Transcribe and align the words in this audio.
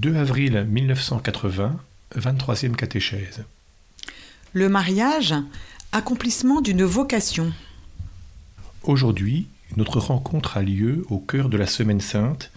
2 0.00 0.16
avril 0.16 0.66
1980, 0.66 1.76
23e 2.16 2.74
catéchèse. 2.74 3.44
Le 4.54 4.70
mariage, 4.70 5.34
accomplissement 5.92 6.62
d'une 6.62 6.84
vocation. 6.84 7.52
Aujourd'hui, 8.82 9.46
notre 9.76 10.00
rencontre 10.00 10.56
a 10.56 10.62
lieu 10.62 11.04
au 11.10 11.18
cœur 11.18 11.50
de 11.50 11.58
la 11.58 11.66
Semaine 11.66 12.00
Sainte, 12.00 12.50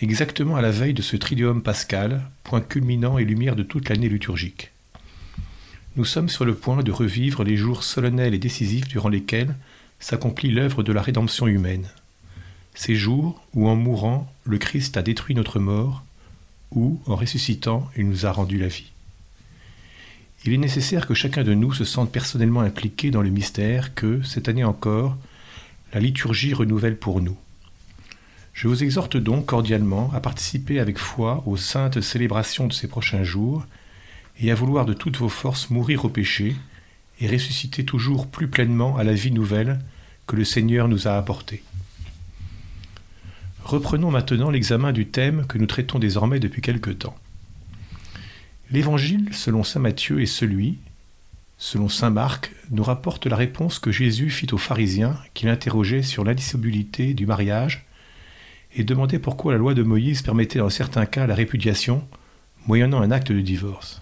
exactement 0.00 0.54
à 0.54 0.62
la 0.62 0.70
veille 0.70 0.94
de 0.94 1.02
ce 1.02 1.16
Triduum 1.16 1.60
pascal, 1.60 2.22
point 2.44 2.60
culminant 2.60 3.18
et 3.18 3.24
lumière 3.24 3.56
de 3.56 3.64
toute 3.64 3.88
l'année 3.88 4.08
liturgique. 4.08 4.70
Nous 5.96 6.04
sommes 6.04 6.28
sur 6.28 6.44
le 6.44 6.54
point 6.54 6.84
de 6.84 6.92
revivre 6.92 7.42
les 7.42 7.56
jours 7.56 7.82
solennels 7.82 8.32
et 8.34 8.38
décisifs 8.38 8.86
durant 8.86 9.08
lesquels 9.08 9.56
s'accomplit 9.98 10.52
l'œuvre 10.52 10.84
de 10.84 10.92
la 10.92 11.02
rédemption 11.02 11.48
humaine. 11.48 11.88
Ces 12.76 12.94
jours 12.94 13.44
où, 13.54 13.66
en 13.66 13.74
mourant, 13.74 14.32
le 14.44 14.58
Christ 14.58 14.96
a 14.96 15.02
détruit 15.02 15.34
notre 15.34 15.58
mort, 15.58 16.04
en 17.06 17.16
ressuscitant, 17.16 17.88
il 17.96 18.08
nous 18.08 18.26
a 18.26 18.32
rendu 18.32 18.58
la 18.58 18.68
vie. 18.68 18.90
Il 20.44 20.52
est 20.52 20.58
nécessaire 20.58 21.06
que 21.06 21.14
chacun 21.14 21.42
de 21.42 21.54
nous 21.54 21.72
se 21.72 21.84
sente 21.84 22.12
personnellement 22.12 22.60
impliqué 22.60 23.10
dans 23.10 23.22
le 23.22 23.30
mystère 23.30 23.94
que, 23.94 24.22
cette 24.22 24.48
année 24.48 24.64
encore, 24.64 25.16
la 25.92 26.00
liturgie 26.00 26.54
renouvelle 26.54 26.96
pour 26.96 27.20
nous. 27.20 27.36
Je 28.52 28.68
vous 28.68 28.82
exhorte 28.82 29.16
donc 29.16 29.46
cordialement 29.46 30.10
à 30.14 30.20
participer 30.20 30.78
avec 30.78 30.98
foi 30.98 31.42
aux 31.46 31.56
saintes 31.56 32.00
célébrations 32.00 32.66
de 32.66 32.72
ces 32.72 32.88
prochains 32.88 33.24
jours 33.24 33.66
et 34.40 34.50
à 34.50 34.54
vouloir 34.54 34.84
de 34.84 34.94
toutes 34.94 35.16
vos 35.16 35.28
forces 35.28 35.70
mourir 35.70 36.04
au 36.04 36.08
péché 36.08 36.54
et 37.20 37.28
ressusciter 37.28 37.84
toujours 37.84 38.26
plus 38.26 38.48
pleinement 38.48 38.96
à 38.96 39.04
la 39.04 39.14
vie 39.14 39.32
nouvelle 39.32 39.78
que 40.26 40.36
le 40.36 40.44
Seigneur 40.44 40.88
nous 40.88 41.08
a 41.08 41.16
apportée. 41.16 41.62
Reprenons 43.66 44.12
maintenant 44.12 44.50
l'examen 44.50 44.92
du 44.92 45.08
thème 45.08 45.44
que 45.48 45.58
nous 45.58 45.66
traitons 45.66 45.98
désormais 45.98 46.38
depuis 46.38 46.62
quelque 46.62 46.90
temps. 46.90 47.16
L'Évangile, 48.70 49.30
selon 49.32 49.64
saint 49.64 49.80
Matthieu, 49.80 50.20
et 50.20 50.26
celui, 50.26 50.78
selon 51.58 51.88
saint 51.88 52.10
Marc, 52.10 52.52
nous 52.70 52.84
rapporte 52.84 53.26
la 53.26 53.34
réponse 53.34 53.80
que 53.80 53.90
Jésus 53.90 54.30
fit 54.30 54.46
aux 54.52 54.56
pharisiens 54.56 55.18
qui 55.34 55.46
l'interrogeaient 55.46 56.04
sur 56.04 56.22
l'indissolubilité 56.22 57.12
du 57.12 57.26
mariage 57.26 57.86
et 58.76 58.84
demandaient 58.84 59.18
pourquoi 59.18 59.50
la 59.50 59.58
loi 59.58 59.74
de 59.74 59.82
Moïse 59.82 60.22
permettait 60.22 60.60
dans 60.60 60.70
certains 60.70 61.06
cas 61.06 61.26
la 61.26 61.34
répudiation, 61.34 62.06
moyennant 62.68 63.02
un 63.02 63.10
acte 63.10 63.32
de 63.32 63.40
divorce. 63.40 64.00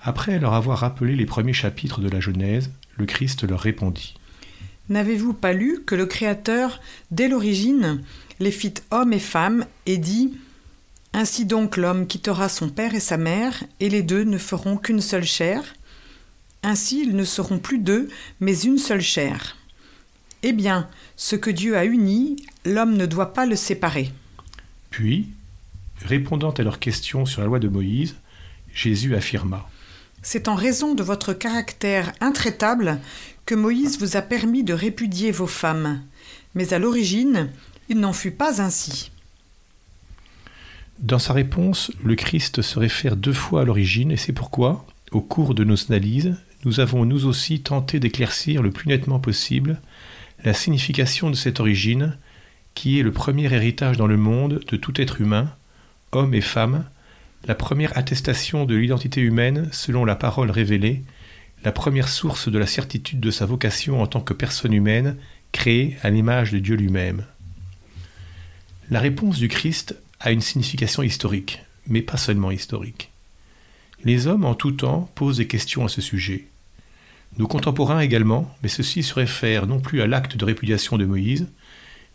Après 0.00 0.40
leur 0.40 0.54
avoir 0.54 0.78
rappelé 0.78 1.14
les 1.14 1.26
premiers 1.26 1.52
chapitres 1.52 2.00
de 2.00 2.08
la 2.08 2.18
Genèse, 2.18 2.72
le 2.96 3.06
Christ 3.06 3.48
leur 3.48 3.60
répondit. 3.60 4.16
N'avez-vous 4.88 5.34
pas 5.34 5.52
lu 5.52 5.80
que 5.84 5.94
le 5.94 6.06
Créateur, 6.06 6.80
dès 7.10 7.28
l'origine, 7.28 8.02
les 8.40 8.50
fit 8.50 8.74
hommes 8.90 9.12
et 9.12 9.18
femmes 9.18 9.66
et 9.86 9.98
dit 9.98 10.32
Ainsi 11.12 11.44
donc 11.44 11.76
l'homme 11.76 12.06
quittera 12.06 12.48
son 12.48 12.68
père 12.68 12.94
et 12.94 13.00
sa 13.00 13.16
mère, 13.16 13.64
et 13.80 13.88
les 13.88 14.02
deux 14.02 14.24
ne 14.24 14.38
feront 14.38 14.76
qu'une 14.76 15.00
seule 15.00 15.24
chair. 15.24 15.74
Ainsi 16.62 17.02
ils 17.02 17.16
ne 17.16 17.24
seront 17.24 17.58
plus 17.58 17.78
deux, 17.78 18.08
mais 18.40 18.58
une 18.60 18.78
seule 18.78 19.02
chair. 19.02 19.56
Eh 20.42 20.52
bien, 20.52 20.88
ce 21.16 21.36
que 21.36 21.50
Dieu 21.50 21.76
a 21.76 21.84
uni, 21.84 22.36
l'homme 22.64 22.96
ne 22.96 23.06
doit 23.06 23.32
pas 23.32 23.44
le 23.44 23.56
séparer. 23.56 24.12
Puis, 24.90 25.28
répondant 26.04 26.50
à 26.50 26.62
leurs 26.62 26.78
questions 26.78 27.26
sur 27.26 27.40
la 27.40 27.48
loi 27.48 27.58
de 27.58 27.68
Moïse, 27.68 28.16
Jésus 28.72 29.16
affirma 29.16 29.68
C'est 30.22 30.48
en 30.48 30.54
raison 30.54 30.94
de 30.94 31.02
votre 31.02 31.32
caractère 31.32 32.12
intraitable 32.20 33.00
que 33.48 33.54
Moïse 33.54 33.98
vous 33.98 34.18
a 34.18 34.20
permis 34.20 34.62
de 34.62 34.74
répudier 34.74 35.30
vos 35.30 35.46
femmes, 35.46 36.02
mais 36.54 36.74
à 36.74 36.78
l'origine, 36.78 37.48
il 37.88 37.98
n'en 37.98 38.12
fut 38.12 38.30
pas 38.30 38.60
ainsi. 38.60 39.10
Dans 40.98 41.18
sa 41.18 41.32
réponse, 41.32 41.90
le 42.04 42.14
Christ 42.14 42.60
se 42.60 42.78
réfère 42.78 43.16
deux 43.16 43.32
fois 43.32 43.62
à 43.62 43.64
l'origine, 43.64 44.10
et 44.10 44.18
c'est 44.18 44.34
pourquoi, 44.34 44.84
au 45.12 45.22
cours 45.22 45.54
de 45.54 45.64
nos 45.64 45.82
analyses, 45.88 46.36
nous 46.66 46.80
avons 46.80 47.06
nous 47.06 47.24
aussi 47.24 47.62
tenté 47.62 48.00
d'éclaircir 48.00 48.62
le 48.62 48.70
plus 48.70 48.86
nettement 48.86 49.18
possible 49.18 49.80
la 50.44 50.52
signification 50.52 51.30
de 51.30 51.34
cette 51.34 51.58
origine, 51.58 52.18
qui 52.74 53.00
est 53.00 53.02
le 53.02 53.12
premier 53.12 53.50
héritage 53.50 53.96
dans 53.96 54.06
le 54.06 54.18
monde 54.18 54.60
de 54.68 54.76
tout 54.76 55.00
être 55.00 55.22
humain, 55.22 55.54
homme 56.12 56.34
et 56.34 56.42
femme, 56.42 56.84
la 57.46 57.54
première 57.54 57.96
attestation 57.96 58.66
de 58.66 58.74
l'identité 58.74 59.22
humaine 59.22 59.70
selon 59.72 60.04
la 60.04 60.16
parole 60.16 60.50
révélée, 60.50 61.02
la 61.64 61.72
première 61.72 62.08
source 62.08 62.48
de 62.48 62.58
la 62.58 62.66
certitude 62.66 63.20
de 63.20 63.30
sa 63.30 63.46
vocation 63.46 64.00
en 64.00 64.06
tant 64.06 64.20
que 64.20 64.32
personne 64.32 64.72
humaine 64.72 65.16
créée 65.52 65.96
à 66.02 66.10
l'image 66.10 66.52
de 66.52 66.58
Dieu 66.58 66.76
lui-même. 66.76 67.24
La 68.90 69.00
réponse 69.00 69.38
du 69.38 69.48
Christ 69.48 69.96
a 70.20 70.30
une 70.30 70.40
signification 70.40 71.02
historique, 71.02 71.62
mais 71.86 72.02
pas 72.02 72.16
seulement 72.16 72.50
historique. 72.50 73.10
Les 74.04 74.26
hommes 74.26 74.44
en 74.44 74.54
tout 74.54 74.72
temps 74.72 75.10
posent 75.14 75.38
des 75.38 75.48
questions 75.48 75.84
à 75.84 75.88
ce 75.88 76.00
sujet. 76.00 76.46
Nos 77.38 77.48
contemporains 77.48 78.00
également, 78.00 78.54
mais 78.62 78.68
ceci 78.68 79.02
se 79.02 79.14
réfère 79.14 79.66
non 79.66 79.80
plus 79.80 80.00
à 80.00 80.06
l'acte 80.06 80.36
de 80.36 80.44
répudiation 80.44 80.96
de 80.96 81.04
Moïse, 81.04 81.48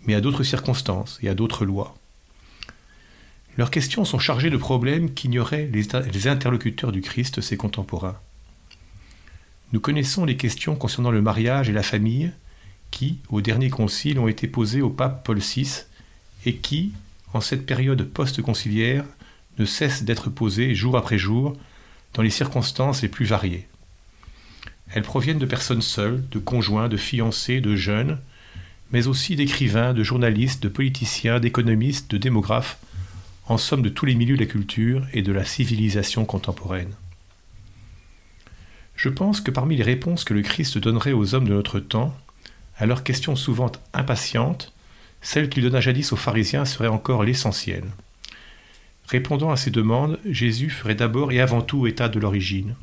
mais 0.05 0.15
à 0.15 0.21
d'autres 0.21 0.43
circonstances 0.43 1.19
et 1.21 1.29
à 1.29 1.33
d'autres 1.33 1.65
lois. 1.65 1.95
Leurs 3.57 3.71
questions 3.71 4.05
sont 4.05 4.19
chargées 4.19 4.49
de 4.49 4.57
problèmes 4.57 5.13
qu'ignoraient 5.13 5.69
les 5.71 6.27
interlocuteurs 6.27 6.91
du 6.91 7.01
Christ, 7.01 7.41
ses 7.41 7.57
contemporains. 7.57 8.17
Nous 9.73 9.79
connaissons 9.79 10.23
les 10.23 10.37
questions 10.37 10.75
concernant 10.75 11.09
le 11.09 11.23
mariage 11.23 11.67
et 11.67 11.73
la 11.73 11.81
famille 11.81 12.31
qui, 12.91 13.17
au 13.29 13.41
dernier 13.41 13.71
concile, 13.71 14.19
ont 14.19 14.27
été 14.27 14.47
posées 14.47 14.83
au 14.83 14.91
pape 14.91 15.25
Paul 15.25 15.39
VI 15.39 15.85
et 16.45 16.57
qui, 16.57 16.93
en 17.33 17.41
cette 17.41 17.65
période 17.65 18.03
post-conciliaire, 18.03 19.03
ne 19.57 19.65
cessent 19.65 20.03
d'être 20.03 20.29
posées 20.29 20.75
jour 20.75 20.95
après 20.95 21.17
jour 21.17 21.57
dans 22.13 22.21
les 22.21 22.29
circonstances 22.29 23.01
les 23.01 23.07
plus 23.07 23.25
variées. 23.25 23.67
Elles 24.91 25.01
proviennent 25.01 25.39
de 25.39 25.47
personnes 25.47 25.81
seules, 25.81 26.23
de 26.29 26.37
conjoints, 26.37 26.87
de 26.87 26.97
fiancés, 26.97 27.59
de 27.59 27.75
jeunes, 27.75 28.19
mais 28.91 29.07
aussi 29.07 29.35
d'écrivains, 29.35 29.95
de 29.95 30.03
journalistes, 30.03 30.61
de 30.61 30.69
politiciens, 30.69 31.39
d'économistes, 31.39 32.11
de 32.11 32.17
démographes, 32.17 32.77
en 33.47 33.57
somme 33.57 33.81
de 33.81 33.89
tous 33.89 34.05
les 34.05 34.13
milieux 34.13 34.37
de 34.37 34.43
la 34.43 34.51
culture 34.51 35.07
et 35.13 35.23
de 35.23 35.31
la 35.31 35.45
civilisation 35.45 36.25
contemporaine. 36.25 36.93
Je 39.03 39.09
pense 39.09 39.41
que 39.41 39.51
parmi 39.51 39.75
les 39.75 39.83
réponses 39.83 40.23
que 40.23 40.33
le 40.33 40.43
Christ 40.43 40.77
donnerait 40.77 41.11
aux 41.11 41.35
hommes 41.35 41.49
de 41.49 41.53
notre 41.53 41.81
temps, 41.81 42.17
à 42.77 42.85
leurs 42.85 43.03
questions 43.03 43.35
souvent 43.35 43.69
impatientes, 43.91 44.71
celle 45.21 45.49
qu'il 45.49 45.61
donna 45.61 45.81
jadis 45.81 46.13
aux 46.13 46.15
pharisiens 46.15 46.63
serait 46.63 46.87
encore 46.87 47.25
l'essentiel. 47.25 47.83
Répondant 49.09 49.51
à 49.51 49.57
ces 49.57 49.71
demandes, 49.71 50.19
Jésus 50.25 50.69
ferait 50.69 50.95
d'abord 50.95 51.33
et 51.33 51.41
avant 51.41 51.61
tout 51.61 51.85
état 51.85 52.07
de 52.07 52.17
l'origine. 52.17 52.75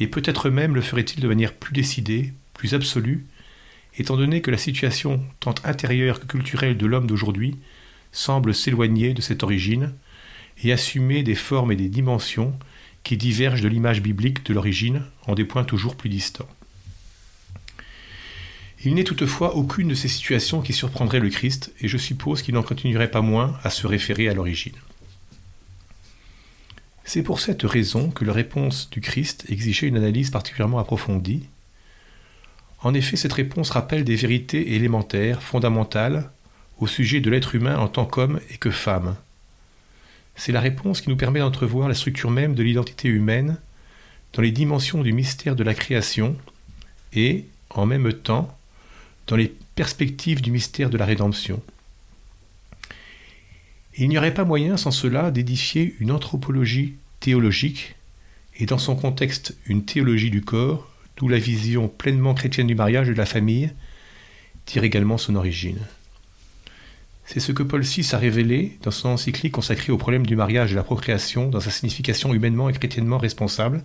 Et 0.00 0.08
peut-être 0.08 0.50
même 0.50 0.74
le 0.74 0.80
ferait-il 0.80 1.20
de 1.20 1.28
manière 1.28 1.54
plus 1.54 1.72
décidée, 1.72 2.32
plus 2.52 2.74
absolue, 2.74 3.24
étant 3.96 4.16
donné 4.16 4.40
que 4.40 4.50
la 4.50 4.58
situation 4.58 5.22
tant 5.38 5.54
intérieure 5.62 6.18
que 6.18 6.26
culturelle 6.26 6.76
de 6.76 6.86
l'homme 6.86 7.06
d'aujourd'hui 7.06 7.56
semble 8.10 8.56
s'éloigner 8.56 9.14
de 9.14 9.22
cette 9.22 9.44
origine 9.44 9.92
et 10.64 10.72
assumer 10.72 11.22
des 11.22 11.36
formes 11.36 11.70
et 11.70 11.76
des 11.76 11.88
dimensions 11.88 12.58
qui 13.04 13.16
divergent 13.16 13.62
de 13.62 13.68
l'image 13.68 14.02
biblique 14.02 14.44
de 14.44 14.54
l'origine 14.54 15.04
en 15.26 15.34
des 15.34 15.44
points 15.44 15.64
toujours 15.64 15.94
plus 15.94 16.08
distants. 16.08 16.48
Il 18.84 18.94
n'est 18.94 19.04
toutefois 19.04 19.54
aucune 19.56 19.88
de 19.88 19.94
ces 19.94 20.08
situations 20.08 20.60
qui 20.60 20.74
surprendrait 20.74 21.20
le 21.20 21.30
Christ, 21.30 21.72
et 21.80 21.88
je 21.88 21.96
suppose 21.96 22.42
qu'il 22.42 22.54
n'en 22.54 22.62
continuerait 22.62 23.10
pas 23.10 23.22
moins 23.22 23.58
à 23.62 23.70
se 23.70 23.86
référer 23.86 24.28
à 24.28 24.34
l'origine. 24.34 24.74
C'est 27.04 27.22
pour 27.22 27.40
cette 27.40 27.62
raison 27.62 28.10
que 28.10 28.24
la 28.24 28.32
réponse 28.32 28.90
du 28.90 29.00
Christ 29.00 29.44
exigeait 29.48 29.86
une 29.86 29.96
analyse 29.96 30.30
particulièrement 30.30 30.78
approfondie. 30.78 31.46
En 32.80 32.92
effet, 32.92 33.16
cette 33.16 33.32
réponse 33.32 33.70
rappelle 33.70 34.04
des 34.04 34.16
vérités 34.16 34.74
élémentaires, 34.74 35.42
fondamentales, 35.42 36.30
au 36.78 36.86
sujet 36.86 37.20
de 37.20 37.30
l'être 37.30 37.54
humain 37.54 37.78
en 37.78 37.88
tant 37.88 38.04
qu'homme 38.04 38.40
et 38.50 38.56
que 38.56 38.70
femme, 38.70 39.16
c'est 40.36 40.52
la 40.52 40.60
réponse 40.60 41.00
qui 41.00 41.10
nous 41.10 41.16
permet 41.16 41.40
d'entrevoir 41.40 41.88
la 41.88 41.94
structure 41.94 42.30
même 42.30 42.54
de 42.54 42.62
l'identité 42.62 43.08
humaine 43.08 43.58
dans 44.32 44.42
les 44.42 44.50
dimensions 44.50 45.02
du 45.02 45.12
mystère 45.12 45.56
de 45.56 45.62
la 45.62 45.74
création 45.74 46.36
et, 47.12 47.44
en 47.70 47.86
même 47.86 48.12
temps, 48.12 48.56
dans 49.26 49.36
les 49.36 49.54
perspectives 49.74 50.42
du 50.42 50.50
mystère 50.50 50.90
de 50.90 50.98
la 50.98 51.06
rédemption. 51.06 51.62
il 53.96 54.08
n'y 54.08 54.18
aurait 54.18 54.34
pas 54.34 54.44
moyen 54.44 54.76
sans 54.76 54.90
cela 54.90 55.30
d'édifier 55.30 55.94
une 56.00 56.10
anthropologie 56.10 56.94
théologique 57.20 57.94
et 58.56 58.66
dans 58.66 58.78
son 58.78 58.96
contexte 58.96 59.56
une 59.66 59.84
théologie 59.84 60.30
du 60.30 60.42
corps, 60.42 60.90
d'où 61.16 61.28
la 61.28 61.38
vision 61.38 61.88
pleinement 61.88 62.34
chrétienne 62.34 62.66
du 62.66 62.74
mariage 62.74 63.08
et 63.08 63.12
de 63.12 63.18
la 63.18 63.26
famille 63.26 63.70
tire 64.66 64.84
également 64.84 65.18
son 65.18 65.36
origine. 65.36 65.80
C'est 67.26 67.40
ce 67.40 67.52
que 67.52 67.62
Paul 67.62 67.82
VI 67.82 68.06
a 68.12 68.18
révélé 68.18 68.78
dans 68.82 68.90
son 68.90 69.08
encyclique 69.08 69.52
consacrée 69.52 69.92
au 69.92 69.98
problème 69.98 70.26
du 70.26 70.36
mariage 70.36 70.70
et 70.70 70.74
de 70.74 70.78
la 70.78 70.84
procréation 70.84 71.48
dans 71.48 71.60
sa 71.60 71.70
signification 71.70 72.34
humainement 72.34 72.68
et 72.68 72.72
chrétiennement 72.72 73.18
responsable. 73.18 73.82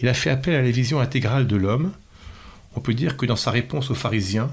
Il 0.00 0.08
a 0.08 0.14
fait 0.14 0.30
appel 0.30 0.54
à 0.54 0.62
la 0.62 0.70
vision 0.70 1.00
intégrale 1.00 1.46
de 1.46 1.56
l'homme. 1.56 1.92
On 2.76 2.80
peut 2.80 2.94
dire 2.94 3.16
que 3.16 3.26
dans 3.26 3.36
sa 3.36 3.50
réponse 3.50 3.90
aux 3.90 3.94
pharisiens, 3.94 4.50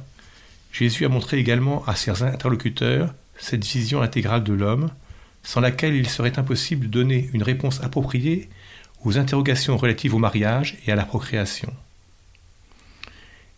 Jésus 0.71 1.05
a 1.05 1.09
montré 1.09 1.37
également 1.37 1.83
à 1.85 1.95
ses 1.95 2.23
interlocuteurs 2.23 3.13
cette 3.37 3.65
vision 3.65 4.01
intégrale 4.01 4.43
de 4.43 4.53
l'homme, 4.53 4.89
sans 5.43 5.61
laquelle 5.61 5.95
il 5.95 6.09
serait 6.09 6.39
impossible 6.39 6.87
de 6.87 6.91
donner 6.91 7.29
une 7.33 7.43
réponse 7.43 7.83
appropriée 7.83 8.49
aux 9.03 9.17
interrogations 9.17 9.77
relatives 9.77 10.15
au 10.15 10.19
mariage 10.19 10.77
et 10.85 10.91
à 10.91 10.95
la 10.95 11.05
procréation. 11.05 11.71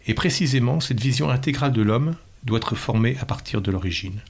Et 0.05 0.13
précisément, 0.13 0.79
cette 0.79 0.99
vision 0.99 1.29
intégrale 1.29 1.71
de 1.71 1.81
l'homme 1.81 2.15
doit 2.43 2.57
être 2.57 2.75
formée 2.75 3.15
à 3.21 3.25
partir 3.25 3.61
de 3.61 3.71
l'origine. 3.71 4.21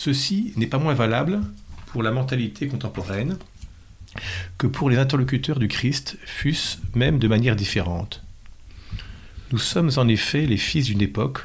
Ceci 0.00 0.54
n'est 0.56 0.66
pas 0.66 0.78
moins 0.78 0.94
valable 0.94 1.42
pour 1.88 2.02
la 2.02 2.10
mentalité 2.10 2.68
contemporaine 2.68 3.36
que 4.56 4.66
pour 4.66 4.88
les 4.88 4.96
interlocuteurs 4.96 5.58
du 5.58 5.68
Christ, 5.68 6.16
fût-ce 6.24 6.78
même 6.94 7.18
de 7.18 7.28
manière 7.28 7.54
différente. 7.54 8.24
Nous 9.52 9.58
sommes 9.58 9.90
en 9.98 10.08
effet 10.08 10.46
les 10.46 10.56
fils 10.56 10.86
d'une 10.86 11.02
époque 11.02 11.40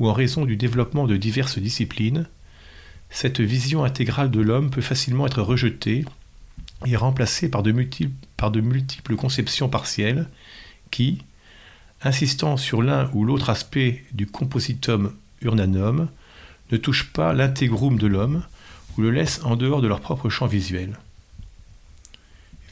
où, 0.00 0.08
en 0.08 0.12
raison 0.12 0.44
du 0.44 0.56
développement 0.56 1.06
de 1.06 1.16
diverses 1.16 1.60
disciplines, 1.60 2.26
cette 3.10 3.40
vision 3.40 3.84
intégrale 3.84 4.32
de 4.32 4.40
l'homme 4.40 4.70
peut 4.70 4.80
facilement 4.80 5.28
être 5.28 5.42
rejetée 5.42 6.04
et 6.86 6.96
remplacée 6.96 7.48
par 7.48 7.62
de, 7.62 7.70
multiples, 7.70 8.26
par 8.36 8.50
de 8.50 8.60
multiples 8.60 9.14
conceptions 9.14 9.68
partielles 9.68 10.28
qui, 10.90 11.22
insistant 12.02 12.56
sur 12.56 12.82
l'un 12.82 13.08
ou 13.14 13.24
l'autre 13.24 13.50
aspect 13.50 14.04
du 14.10 14.26
compositum 14.26 15.12
urnanum, 15.42 16.08
ne 16.70 16.76
touchent 16.76 17.12
pas 17.12 17.32
l'intégrum 17.32 17.98
de 17.98 18.06
l'homme 18.06 18.44
ou 18.96 19.02
le 19.02 19.10
laissent 19.10 19.40
en 19.44 19.56
dehors 19.56 19.80
de 19.80 19.88
leur 19.88 20.00
propre 20.00 20.28
champ 20.28 20.46
visuel. 20.46 20.98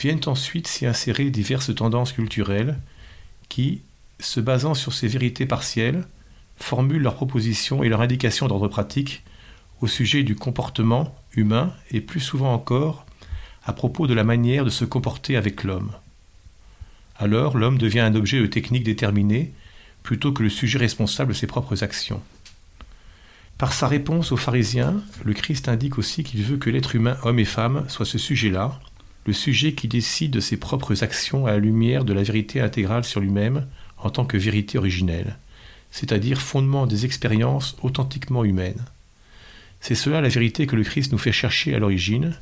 Viennent 0.00 0.20
ensuite 0.26 0.68
s'y 0.68 0.86
insérer 0.86 1.30
diverses 1.30 1.74
tendances 1.74 2.12
culturelles 2.12 2.78
qui, 3.48 3.82
se 4.20 4.40
basant 4.40 4.74
sur 4.74 4.92
ces 4.92 5.08
vérités 5.08 5.46
partielles, 5.46 6.06
formulent 6.56 7.02
leurs 7.02 7.14
propositions 7.14 7.82
et 7.82 7.88
leurs 7.88 8.00
indications 8.00 8.48
d'ordre 8.48 8.68
pratique 8.68 9.22
au 9.80 9.86
sujet 9.86 10.22
du 10.22 10.34
comportement 10.34 11.14
humain 11.34 11.72
et 11.90 12.00
plus 12.00 12.20
souvent 12.20 12.52
encore 12.52 13.06
à 13.64 13.72
propos 13.72 14.06
de 14.06 14.14
la 14.14 14.24
manière 14.24 14.64
de 14.64 14.70
se 14.70 14.84
comporter 14.84 15.36
avec 15.36 15.62
l'homme. 15.62 15.92
Alors 17.16 17.56
l'homme 17.56 17.78
devient 17.78 18.00
un 18.00 18.14
objet 18.14 18.40
de 18.40 18.46
technique 18.46 18.84
déterminée 18.84 19.52
plutôt 20.02 20.32
que 20.32 20.42
le 20.42 20.48
sujet 20.48 20.78
responsable 20.78 21.32
de 21.32 21.36
ses 21.36 21.46
propres 21.46 21.82
actions. 21.82 22.22
Par 23.58 23.72
sa 23.72 23.88
réponse 23.88 24.31
aux 24.31 24.37
pharisiens, 24.37 25.02
le 25.25 25.34
Christ 25.34 25.69
indique 25.69 25.99
aussi 25.99 26.22
qu'il 26.22 26.44
veut 26.44 26.58
que 26.58 26.70
l'être 26.70 26.94
humain, 26.94 27.16
homme 27.25 27.40
et 27.40 27.44
femme, 27.44 27.84
soit 27.88 28.06
ce 28.06 28.16
sujet-là, 28.16 28.78
le 29.26 29.32
sujet 29.32 29.72
qui 29.72 29.88
décide 29.88 30.31
de 30.31 30.38
ses 30.38 30.56
propres 30.56 31.02
actions 31.02 31.44
à 31.44 31.50
la 31.50 31.58
lumière 31.58 32.05
de 32.05 32.12
la 32.12 32.22
vérité 32.22 32.60
intégrale 32.60 33.05
sur 33.05 33.20
lui-même 33.20 33.66
en 33.99 34.10
tant 34.10 34.25
que 34.25 34.37
vérité 34.37 34.78
originelle, 34.78 35.38
c'est-à-dire 35.90 36.40
fondement 36.40 36.87
des 36.87 37.05
expériences 37.05 37.76
authentiquement 37.82 38.44
humaines. 38.44 38.84
C'est 39.81 39.96
cela 39.96 40.20
la 40.20 40.28
vérité 40.28 40.69
que 40.69 40.76
le 40.76 40.84
Christ 40.84 41.11
nous 41.11 41.19
fait 41.19 41.32
chercher 41.32 41.75
à 41.75 41.81
l'origine, 41.81 42.37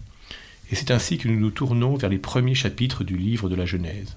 et 0.70 0.74
c'est 0.74 0.90
ainsi 0.90 1.16
que 1.16 1.28
nous 1.28 1.40
nous 1.40 1.50
tournons 1.50 1.96
vers 1.96 2.10
les 2.10 2.18
premiers 2.18 2.54
chapitres 2.54 3.04
du 3.04 3.16
livre 3.16 3.48
de 3.48 3.54
la 3.54 3.64
Genèse. 3.64 4.16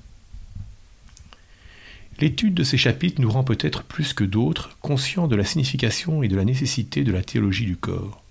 L'étude 2.19 2.53
de 2.53 2.63
ces 2.63 2.77
chapitres 2.77 3.21
nous 3.21 3.31
rend 3.31 3.45
peut-être 3.45 3.83
plus 3.83 4.13
que 4.13 4.25
d'autres 4.25 4.77
conscients 4.81 5.27
de 5.27 5.37
la 5.37 5.45
signification 5.45 6.21
et 6.21 6.27
de 6.27 6.35
la 6.35 6.43
nécessité 6.43 7.05
de 7.05 7.13
la 7.13 7.23
théologie 7.23 7.65
du 7.65 7.77
corps. 7.77 8.21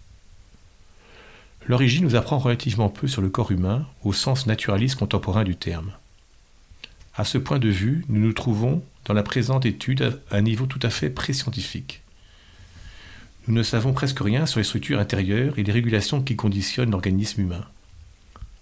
L'origine 1.66 2.04
nous 2.04 2.14
apprend 2.14 2.38
relativement 2.38 2.90
peu 2.90 3.08
sur 3.08 3.22
le 3.22 3.30
corps 3.30 3.50
humain 3.50 3.86
au 4.02 4.12
sens 4.12 4.46
naturaliste 4.46 4.96
contemporain 4.96 5.44
du 5.44 5.56
terme. 5.56 5.92
À 7.14 7.24
ce 7.24 7.38
point 7.38 7.58
de 7.58 7.68
vue, 7.68 8.04
nous 8.08 8.20
nous 8.20 8.32
trouvons 8.34 8.82
dans 9.06 9.14
la 9.14 9.22
présente 9.22 9.64
étude 9.64 10.20
à 10.30 10.36
un 10.36 10.42
niveau 10.42 10.66
tout 10.66 10.80
à 10.82 10.90
fait 10.90 11.10
pré-scientifique. 11.10 12.02
Nous 13.46 13.54
ne 13.54 13.62
savons 13.62 13.94
presque 13.94 14.20
rien 14.20 14.44
sur 14.44 14.60
les 14.60 14.64
structures 14.64 15.00
intérieures 15.00 15.58
et 15.58 15.62
les 15.62 15.72
régulations 15.72 16.22
qui 16.22 16.36
conditionnent 16.36 16.90
l'organisme 16.90 17.40
humain. 17.40 17.64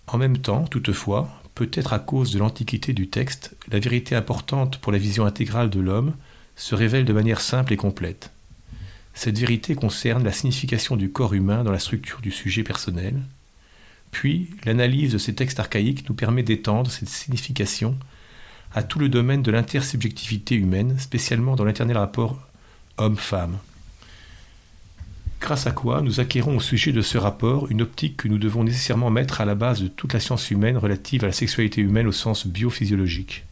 En 0.06 0.18
même 0.18 0.38
temps, 0.38 0.64
toutefois, 0.64 1.42
peut-être 1.56 1.94
à 1.94 1.98
cause 1.98 2.32
de 2.32 2.38
l'antiquité 2.38 2.92
du 2.92 3.08
texte, 3.08 3.56
la 3.72 3.80
vérité 3.80 4.14
importante 4.14 4.78
pour 4.78 4.92
la 4.92 4.98
vision 4.98 5.24
intégrale 5.24 5.70
de 5.70 5.80
l'homme 5.80 6.14
se 6.54 6.74
révèle 6.74 7.06
de 7.06 7.12
manière 7.12 7.40
simple 7.40 7.72
et 7.72 7.76
complète. 7.76 8.30
Cette 9.14 9.38
vérité 9.38 9.74
concerne 9.74 10.22
la 10.22 10.32
signification 10.32 10.96
du 10.96 11.10
corps 11.10 11.32
humain 11.32 11.64
dans 11.64 11.72
la 11.72 11.78
structure 11.78 12.20
du 12.20 12.30
sujet 12.30 12.62
personnel, 12.62 13.20
puis 14.10 14.50
l'analyse 14.64 15.12
de 15.12 15.18
ces 15.18 15.34
textes 15.34 15.58
archaïques 15.58 16.06
nous 16.08 16.14
permet 16.14 16.42
d'étendre 16.42 16.90
cette 16.90 17.08
signification 17.08 17.96
à 18.74 18.82
tout 18.82 18.98
le 18.98 19.08
domaine 19.08 19.42
de 19.42 19.50
l'intersubjectivité 19.50 20.54
humaine, 20.54 20.98
spécialement 20.98 21.56
dans 21.56 21.64
l'éternel 21.64 21.96
rapport 21.96 22.38
homme-femme 22.98 23.56
grâce 25.40 25.66
à 25.66 25.72
quoi 25.72 26.02
nous 26.02 26.20
acquérons 26.20 26.56
au 26.56 26.60
sujet 26.60 26.92
de 26.92 27.02
ce 27.02 27.18
rapport 27.18 27.70
une 27.70 27.82
optique 27.82 28.16
que 28.16 28.28
nous 28.28 28.38
devons 28.38 28.64
nécessairement 28.64 29.10
mettre 29.10 29.40
à 29.40 29.44
la 29.44 29.54
base 29.54 29.82
de 29.82 29.88
toute 29.88 30.12
la 30.12 30.20
science 30.20 30.50
humaine 30.50 30.76
relative 30.76 31.24
à 31.24 31.28
la 31.28 31.32
sexualité 31.32 31.80
humaine 31.80 32.06
au 32.06 32.12
sens 32.12 32.46
biophysiologique. 32.46 33.44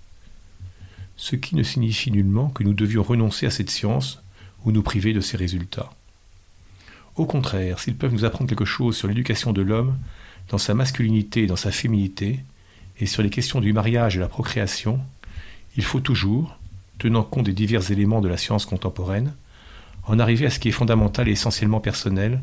Ce 1.16 1.36
qui 1.36 1.54
ne 1.54 1.62
signifie 1.62 2.10
nullement 2.10 2.48
que 2.48 2.64
nous 2.64 2.74
devions 2.74 3.02
renoncer 3.02 3.46
à 3.46 3.50
cette 3.50 3.70
science 3.70 4.22
ou 4.64 4.72
nous 4.72 4.82
priver 4.82 5.12
de 5.12 5.20
ses 5.20 5.36
résultats. 5.36 5.90
Au 7.16 7.26
contraire, 7.26 7.78
s'ils 7.78 7.96
peuvent 7.96 8.12
nous 8.12 8.24
apprendre 8.24 8.48
quelque 8.48 8.64
chose 8.64 8.96
sur 8.96 9.06
l'éducation 9.06 9.52
de 9.52 9.62
l'homme, 9.62 9.96
dans 10.48 10.58
sa 10.58 10.74
masculinité 10.74 11.44
et 11.44 11.46
dans 11.46 11.56
sa 11.56 11.70
féminité, 11.70 12.40
et 12.98 13.06
sur 13.06 13.22
les 13.22 13.30
questions 13.30 13.60
du 13.60 13.72
mariage 13.72 14.16
et 14.16 14.18
de 14.18 14.22
la 14.22 14.28
procréation, 14.28 15.00
il 15.76 15.84
faut 15.84 16.00
toujours, 16.00 16.58
tenant 16.98 17.22
compte 17.22 17.46
des 17.46 17.52
divers 17.52 17.90
éléments 17.90 18.20
de 18.20 18.28
la 18.28 18.36
science 18.36 18.66
contemporaine, 18.66 19.34
en 20.06 20.18
arriver 20.18 20.46
à 20.46 20.50
ce 20.50 20.58
qui 20.58 20.68
est 20.68 20.72
fondamental 20.72 21.28
et 21.28 21.32
essentiellement 21.32 21.80
personnel, 21.80 22.40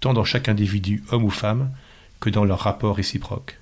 tant 0.00 0.12
dans 0.12 0.24
chaque 0.24 0.48
individu, 0.48 1.04
homme 1.10 1.24
ou 1.24 1.30
femme, 1.30 1.70
que 2.20 2.30
dans 2.30 2.44
leur 2.44 2.60
rapport 2.60 2.96
réciproque. 2.96 3.58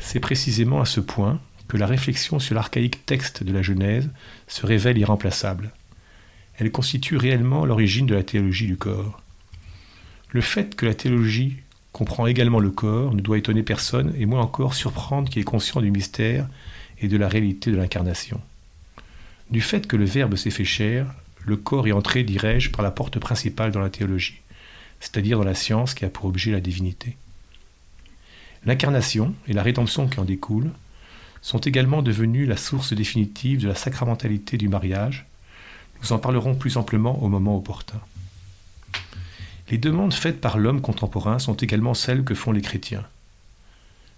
C'est 0.00 0.20
précisément 0.20 0.80
à 0.80 0.86
ce 0.86 1.00
point 1.00 1.40
que 1.68 1.76
la 1.76 1.86
réflexion 1.86 2.38
sur 2.38 2.54
l'archaïque 2.54 3.06
texte 3.06 3.42
de 3.42 3.52
la 3.52 3.62
Genèse 3.62 4.10
se 4.48 4.66
révèle 4.66 4.98
irremplaçable. 4.98 5.72
Elle 6.58 6.70
constitue 6.70 7.16
réellement 7.16 7.64
l'origine 7.64 8.06
de 8.06 8.14
la 8.14 8.22
théologie 8.22 8.66
du 8.66 8.76
corps. 8.76 9.20
Le 10.30 10.40
fait 10.40 10.74
que 10.74 10.86
la 10.86 10.94
théologie 10.94 11.56
comprend 11.92 12.26
également 12.26 12.58
le 12.58 12.70
corps 12.70 13.14
ne 13.14 13.20
doit 13.20 13.38
étonner 13.38 13.62
personne 13.62 14.12
et 14.18 14.26
moins 14.26 14.40
encore 14.40 14.74
surprendre 14.74 15.30
qui 15.30 15.38
est 15.38 15.44
conscient 15.44 15.80
du 15.80 15.92
mystère 15.92 16.48
et 17.00 17.08
de 17.08 17.16
la 17.16 17.28
réalité 17.28 17.70
de 17.70 17.76
l'incarnation. 17.76 18.40
Du 19.50 19.60
fait 19.60 19.86
que 19.86 19.96
le 19.96 20.04
Verbe 20.04 20.34
s'est 20.36 20.50
fait 20.50 20.64
chair, 20.64 21.06
le 21.44 21.56
corps 21.56 21.86
est 21.86 21.92
entré, 21.92 22.22
dirais-je, 22.24 22.70
par 22.70 22.82
la 22.82 22.90
porte 22.90 23.18
principale 23.18 23.70
dans 23.70 23.80
la 23.80 23.90
théologie, 23.90 24.40
c'est-à-dire 25.00 25.38
dans 25.38 25.44
la 25.44 25.54
science 25.54 25.94
qui 25.94 26.04
a 26.04 26.08
pour 26.08 26.24
objet 26.24 26.50
la 26.50 26.60
divinité. 26.60 27.16
L'incarnation 28.64 29.34
et 29.46 29.52
la 29.52 29.62
rédemption 29.62 30.08
qui 30.08 30.18
en 30.20 30.24
découle 30.24 30.70
sont 31.42 31.58
également 31.58 32.00
devenues 32.00 32.46
la 32.46 32.56
source 32.56 32.94
définitive 32.94 33.60
de 33.60 33.68
la 33.68 33.74
sacramentalité 33.74 34.56
du 34.56 34.70
mariage. 34.70 35.26
Nous 36.00 36.12
en 36.12 36.18
parlerons 36.18 36.54
plus 36.54 36.78
amplement 36.78 37.22
au 37.22 37.28
moment 37.28 37.56
opportun. 37.56 38.00
Les 39.70 39.76
demandes 39.76 40.14
faites 40.14 40.40
par 40.40 40.56
l'homme 40.56 40.80
contemporain 40.80 41.38
sont 41.38 41.54
également 41.54 41.94
celles 41.94 42.24
que 42.24 42.34
font 42.34 42.52
les 42.52 42.62
chrétiens. 42.62 43.04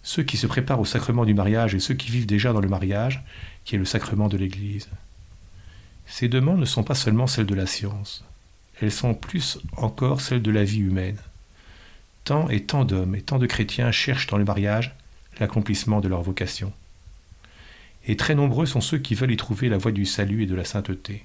Ceux 0.04 0.22
qui 0.22 0.36
se 0.36 0.46
préparent 0.46 0.80
au 0.80 0.84
sacrement 0.84 1.24
du 1.24 1.34
mariage 1.34 1.74
et 1.74 1.80
ceux 1.80 1.94
qui 1.94 2.12
vivent 2.12 2.26
déjà 2.26 2.52
dans 2.52 2.60
le 2.60 2.68
mariage, 2.68 3.24
qui 3.64 3.74
est 3.74 3.78
le 3.78 3.84
sacrement 3.84 4.28
de 4.28 4.36
l'Église. 4.36 4.88
Ces 6.06 6.28
demandes 6.28 6.60
ne 6.60 6.64
sont 6.64 6.84
pas 6.84 6.94
seulement 6.94 7.26
celles 7.26 7.46
de 7.46 7.54
la 7.54 7.66
science, 7.66 8.25
elles 8.80 8.92
sont 8.92 9.14
plus 9.14 9.58
encore 9.76 10.20
celles 10.20 10.42
de 10.42 10.50
la 10.50 10.64
vie 10.64 10.80
humaine. 10.80 11.18
Tant 12.25 12.48
et 12.48 12.62
tant 12.62 12.84
d'hommes 12.84 13.14
et 13.14 13.22
tant 13.22 13.38
de 13.38 13.46
chrétiens 13.46 13.92
cherchent 13.92 14.26
dans 14.26 14.38
le 14.38 14.44
mariage 14.44 14.94
l'accomplissement 15.38 16.00
de 16.00 16.08
leur 16.08 16.22
vocation. 16.22 16.72
Et 18.06 18.16
très 18.16 18.34
nombreux 18.34 18.66
sont 18.66 18.80
ceux 18.80 18.98
qui 18.98 19.14
veulent 19.14 19.32
y 19.32 19.36
trouver 19.36 19.68
la 19.68 19.78
voie 19.78 19.92
du 19.92 20.06
salut 20.06 20.42
et 20.42 20.46
de 20.46 20.54
la 20.54 20.64
sainteté. 20.64 21.25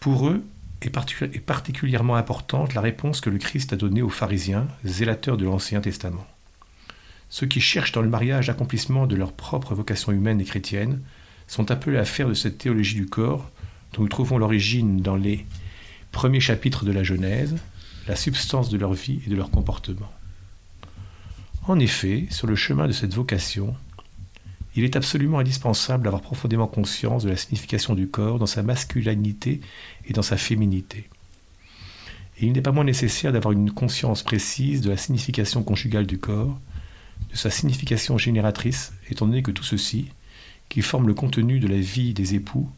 Pour 0.00 0.28
eux 0.28 0.44
est 0.82 1.40
particulièrement 1.40 2.16
importante 2.16 2.74
la 2.74 2.80
réponse 2.80 3.20
que 3.20 3.30
le 3.30 3.38
Christ 3.38 3.72
a 3.72 3.76
donnée 3.76 4.02
aux 4.02 4.10
pharisiens, 4.10 4.68
zélateurs 4.84 5.36
de 5.36 5.44
l'Ancien 5.44 5.80
Testament. 5.80 6.26
Ceux 7.28 7.46
qui 7.46 7.60
cherchent 7.60 7.92
dans 7.92 8.02
le 8.02 8.08
mariage 8.08 8.46
l'accomplissement 8.46 9.06
de 9.06 9.16
leur 9.16 9.32
propre 9.32 9.74
vocation 9.74 10.12
humaine 10.12 10.40
et 10.40 10.44
chrétienne 10.44 11.00
sont 11.46 11.70
appelés 11.70 11.98
à 11.98 12.04
faire 12.04 12.28
de 12.28 12.34
cette 12.34 12.58
théologie 12.58 12.94
du 12.94 13.06
corps, 13.06 13.50
dont 13.92 14.02
nous 14.02 14.08
trouvons 14.08 14.38
l'origine 14.38 15.00
dans 15.00 15.16
les 15.16 15.46
premiers 16.12 16.40
chapitres 16.40 16.84
de 16.84 16.92
la 16.92 17.02
Genèse, 17.02 17.56
la 18.08 18.16
substance 18.16 18.70
de 18.70 18.78
leur 18.78 18.92
vie 18.92 19.20
et 19.26 19.30
de 19.30 19.36
leur 19.36 19.50
comportement. 19.50 20.10
En 21.68 21.78
effet, 21.80 22.26
sur 22.30 22.46
le 22.46 22.54
chemin 22.54 22.86
de 22.86 22.92
cette 22.92 23.14
vocation, 23.14 23.74
il 24.76 24.84
est 24.84 24.94
absolument 24.94 25.38
indispensable 25.38 26.04
d'avoir 26.04 26.22
profondément 26.22 26.66
conscience 26.66 27.24
de 27.24 27.30
la 27.30 27.36
signification 27.36 27.94
du 27.94 28.08
corps 28.08 28.38
dans 28.38 28.46
sa 28.46 28.62
masculinité 28.62 29.60
et 30.04 30.12
dans 30.12 30.22
sa 30.22 30.36
féminité. 30.36 31.08
Et 32.38 32.46
il 32.46 32.52
n'est 32.52 32.62
pas 32.62 32.72
moins 32.72 32.84
nécessaire 32.84 33.32
d'avoir 33.32 33.52
une 33.52 33.70
conscience 33.70 34.22
précise 34.22 34.82
de 34.82 34.90
la 34.90 34.98
signification 34.98 35.62
conjugale 35.62 36.06
du 36.06 36.18
corps, 36.18 36.60
de 37.30 37.36
sa 37.36 37.50
signification 37.50 38.18
génératrice, 38.18 38.92
étant 39.10 39.26
donné 39.26 39.42
que 39.42 39.50
tout 39.50 39.64
ceci, 39.64 40.08
qui 40.68 40.82
forment 40.82 41.08
le 41.08 41.14
contenu 41.14 41.60
de 41.60 41.68
la 41.68 41.78
vie 41.78 42.14
des 42.14 42.34
époux, 42.34 42.68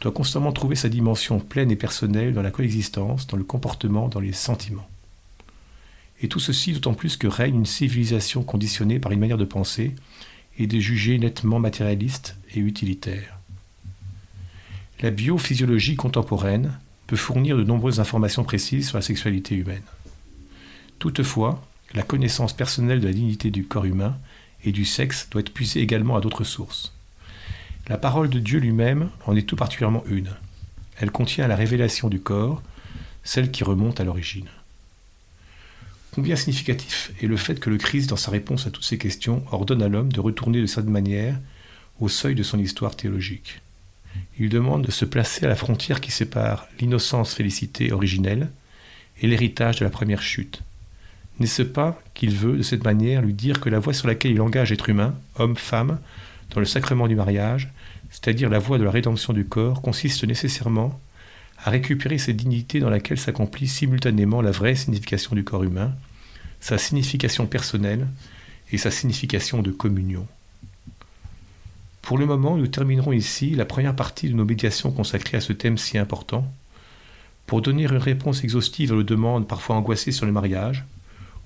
doit 0.00 0.12
constamment 0.12 0.52
trouver 0.52 0.76
sa 0.76 0.88
dimension 0.88 1.40
pleine 1.40 1.70
et 1.70 1.76
personnelle 1.76 2.34
dans 2.34 2.42
la 2.42 2.50
coexistence, 2.50 3.26
dans 3.26 3.36
le 3.36 3.44
comportement, 3.44 4.08
dans 4.08 4.20
les 4.20 4.32
sentiments. 4.32 4.88
Et 6.20 6.28
tout 6.28 6.40
ceci 6.40 6.72
d'autant 6.72 6.94
plus 6.94 7.16
que 7.16 7.26
règne 7.26 7.56
une 7.56 7.66
civilisation 7.66 8.42
conditionnée 8.42 8.98
par 8.98 9.12
une 9.12 9.20
manière 9.20 9.38
de 9.38 9.44
penser 9.44 9.94
et 10.58 10.66
de 10.66 10.78
juger 10.80 11.18
nettement 11.18 11.58
matérialiste 11.58 12.36
et 12.54 12.60
utilitaire. 12.60 13.38
La 15.00 15.10
biophysiologie 15.10 15.96
contemporaine 15.96 16.72
peut 17.06 17.16
fournir 17.16 17.56
de 17.56 17.64
nombreuses 17.64 18.00
informations 18.00 18.44
précises 18.44 18.88
sur 18.88 18.96
la 18.96 19.02
sexualité 19.02 19.54
humaine. 19.54 19.82
Toutefois, 20.98 21.62
la 21.94 22.02
connaissance 22.02 22.54
personnelle 22.54 23.00
de 23.00 23.06
la 23.06 23.12
dignité 23.12 23.50
du 23.50 23.64
corps 23.64 23.84
humain 23.84 24.16
et 24.64 24.72
du 24.72 24.84
sexe 24.84 25.28
doit 25.30 25.42
être 25.42 25.52
puisée 25.52 25.80
également 25.80 26.16
à 26.16 26.20
d'autres 26.20 26.44
sources. 26.44 26.95
La 27.88 27.98
parole 27.98 28.28
de 28.28 28.40
Dieu 28.40 28.58
lui-même 28.58 29.10
en 29.26 29.36
est 29.36 29.46
tout 29.46 29.56
particulièrement 29.56 30.04
une. 30.08 30.30
Elle 30.98 31.10
contient 31.10 31.46
la 31.46 31.56
révélation 31.56 32.08
du 32.08 32.20
corps, 32.20 32.62
celle 33.22 33.50
qui 33.50 33.64
remonte 33.64 34.00
à 34.00 34.04
l'origine. 34.04 34.48
Combien 36.12 36.34
significatif 36.34 37.12
est 37.22 37.26
le 37.26 37.36
fait 37.36 37.60
que 37.60 37.70
le 37.70 37.76
Christ, 37.76 38.10
dans 38.10 38.16
sa 38.16 38.30
réponse 38.30 38.66
à 38.66 38.70
toutes 38.70 38.84
ces 38.84 38.98
questions, 38.98 39.44
ordonne 39.52 39.82
à 39.82 39.88
l'homme 39.88 40.12
de 40.12 40.20
retourner 40.20 40.60
de 40.60 40.66
cette 40.66 40.86
manière 40.86 41.38
au 42.00 42.08
seuil 42.08 42.34
de 42.34 42.42
son 42.42 42.58
histoire 42.58 42.96
théologique? 42.96 43.60
Il 44.38 44.48
demande 44.48 44.84
de 44.84 44.90
se 44.90 45.04
placer 45.04 45.44
à 45.44 45.48
la 45.48 45.56
frontière 45.56 46.00
qui 46.00 46.10
sépare 46.10 46.66
l'innocence 46.80 47.34
félicité 47.34 47.92
originelle 47.92 48.50
et 49.20 49.26
l'héritage 49.26 49.78
de 49.78 49.84
la 49.84 49.90
première 49.90 50.22
chute. 50.22 50.62
N'est-ce 51.38 51.62
pas 51.62 52.00
qu'il 52.14 52.34
veut, 52.34 52.56
de 52.56 52.62
cette 52.62 52.84
manière, 52.84 53.20
lui 53.20 53.34
dire 53.34 53.60
que 53.60 53.68
la 53.68 53.78
voie 53.78 53.92
sur 53.92 54.08
laquelle 54.08 54.32
il 54.32 54.40
engage 54.40 54.72
être 54.72 54.88
humain, 54.88 55.14
homme, 55.36 55.56
femme, 55.56 55.98
dans 56.50 56.60
le 56.60 56.66
sacrement 56.66 57.08
du 57.08 57.16
mariage, 57.16 57.72
c'est-à-dire 58.10 58.48
la 58.48 58.58
voie 58.58 58.78
de 58.78 58.84
la 58.84 58.90
rédemption 58.90 59.32
du 59.32 59.44
corps, 59.44 59.82
consiste 59.82 60.24
nécessairement 60.24 60.98
à 61.64 61.70
récupérer 61.70 62.18
cette 62.18 62.36
dignité 62.36 62.80
dans 62.80 62.90
laquelle 62.90 63.18
s'accomplit 63.18 63.68
simultanément 63.68 64.42
la 64.42 64.50
vraie 64.50 64.74
signification 64.74 65.34
du 65.34 65.44
corps 65.44 65.64
humain, 65.64 65.94
sa 66.60 66.78
signification 66.78 67.46
personnelle 67.46 68.06
et 68.72 68.78
sa 68.78 68.90
signification 68.90 69.62
de 69.62 69.70
communion. 69.70 70.26
Pour 72.02 72.18
le 72.18 72.26
moment, 72.26 72.56
nous 72.56 72.68
terminerons 72.68 73.12
ici 73.12 73.50
la 73.50 73.64
première 73.64 73.96
partie 73.96 74.28
de 74.28 74.34
nos 74.34 74.44
médiations 74.44 74.92
consacrées 74.92 75.38
à 75.38 75.40
ce 75.40 75.52
thème 75.52 75.76
si 75.76 75.98
important. 75.98 76.46
Pour 77.46 77.62
donner 77.62 77.82
une 77.82 77.96
réponse 77.96 78.44
exhaustive 78.44 78.92
aux 78.92 79.02
demandes 79.02 79.48
parfois 79.48 79.76
angoissées 79.76 80.12
sur 80.12 80.26
le 80.26 80.32
mariage, 80.32 80.84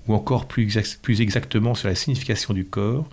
ou 0.07 0.13
encore 0.13 0.47
plus, 0.47 0.97
plus 1.01 1.21
exactement 1.21 1.73
sur 1.73 1.87
la 1.87 1.95
signification 1.95 2.53
du 2.53 2.65
corps, 2.65 3.07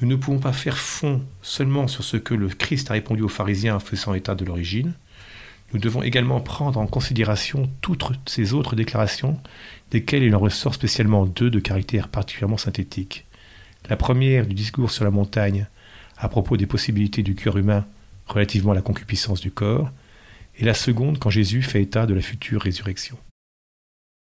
nous 0.00 0.08
ne 0.08 0.16
pouvons 0.16 0.38
pas 0.38 0.52
faire 0.52 0.76
fond 0.76 1.22
seulement 1.40 1.88
sur 1.88 2.04
ce 2.04 2.16
que 2.16 2.34
le 2.34 2.48
Christ 2.48 2.90
a 2.90 2.94
répondu 2.94 3.22
aux 3.22 3.28
pharisiens 3.28 3.76
en 3.76 3.80
faisant 3.80 4.14
état 4.14 4.34
de 4.34 4.44
l'origine. 4.44 4.92
Nous 5.72 5.80
devons 5.80 6.02
également 6.02 6.40
prendre 6.40 6.78
en 6.78 6.86
considération 6.86 7.70
toutes 7.80 8.04
ces 8.26 8.52
autres 8.52 8.76
déclarations, 8.76 9.40
desquelles 9.90 10.22
il 10.22 10.34
en 10.34 10.38
ressort 10.38 10.74
spécialement 10.74 11.26
deux 11.26 11.50
de 11.50 11.60
caractère 11.60 12.08
particulièrement 12.08 12.58
synthétique. 12.58 13.24
La 13.88 13.96
première 13.96 14.46
du 14.46 14.54
discours 14.54 14.90
sur 14.90 15.04
la 15.04 15.10
montagne 15.10 15.66
à 16.18 16.28
propos 16.28 16.56
des 16.56 16.66
possibilités 16.66 17.22
du 17.22 17.34
cœur 17.34 17.56
humain 17.56 17.86
relativement 18.26 18.72
à 18.72 18.74
la 18.74 18.82
concupiscence 18.82 19.40
du 19.40 19.50
corps, 19.50 19.90
et 20.58 20.64
la 20.64 20.74
seconde 20.74 21.18
quand 21.18 21.30
Jésus 21.30 21.62
fait 21.62 21.82
état 21.82 22.06
de 22.06 22.14
la 22.14 22.22
future 22.22 22.62
résurrection. 22.62 23.16